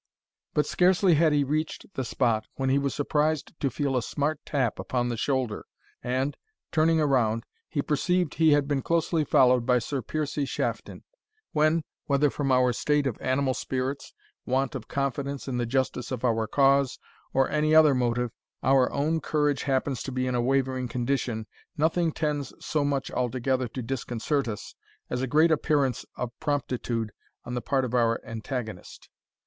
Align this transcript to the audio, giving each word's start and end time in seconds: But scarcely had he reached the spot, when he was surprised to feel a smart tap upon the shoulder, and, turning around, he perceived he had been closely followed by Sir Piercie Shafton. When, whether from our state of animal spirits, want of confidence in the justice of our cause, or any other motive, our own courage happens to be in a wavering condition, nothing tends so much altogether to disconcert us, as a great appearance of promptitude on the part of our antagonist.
But 0.55 0.65
scarcely 0.65 1.13
had 1.13 1.31
he 1.31 1.43
reached 1.43 1.93
the 1.93 2.03
spot, 2.03 2.47
when 2.55 2.69
he 2.71 2.79
was 2.79 2.95
surprised 2.95 3.53
to 3.59 3.69
feel 3.69 3.95
a 3.95 4.01
smart 4.01 4.39
tap 4.47 4.79
upon 4.79 5.09
the 5.09 5.15
shoulder, 5.15 5.63
and, 6.03 6.35
turning 6.71 6.99
around, 6.99 7.43
he 7.69 7.83
perceived 7.83 8.33
he 8.33 8.53
had 8.53 8.67
been 8.67 8.81
closely 8.81 9.23
followed 9.23 9.63
by 9.63 9.77
Sir 9.77 10.01
Piercie 10.01 10.45
Shafton. 10.47 11.03
When, 11.51 11.83
whether 12.05 12.31
from 12.31 12.51
our 12.51 12.73
state 12.73 13.05
of 13.05 13.21
animal 13.21 13.53
spirits, 13.53 14.11
want 14.43 14.73
of 14.73 14.87
confidence 14.87 15.47
in 15.47 15.57
the 15.59 15.67
justice 15.67 16.09
of 16.11 16.25
our 16.25 16.47
cause, 16.47 16.97
or 17.31 17.47
any 17.51 17.75
other 17.75 17.93
motive, 17.93 18.31
our 18.63 18.91
own 18.91 19.19
courage 19.21 19.61
happens 19.65 20.01
to 20.01 20.11
be 20.11 20.25
in 20.25 20.33
a 20.33 20.41
wavering 20.41 20.87
condition, 20.87 21.45
nothing 21.77 22.11
tends 22.11 22.51
so 22.59 22.83
much 22.83 23.11
altogether 23.11 23.67
to 23.67 23.83
disconcert 23.83 24.47
us, 24.47 24.73
as 25.11 25.21
a 25.21 25.27
great 25.27 25.51
appearance 25.51 26.05
of 26.15 26.31
promptitude 26.39 27.11
on 27.45 27.53
the 27.53 27.61
part 27.61 27.85
of 27.85 27.93
our 27.93 28.19
antagonist. 28.25 29.07